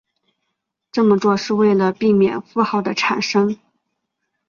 [0.91, 3.59] 这么做是为了避免负号的产生。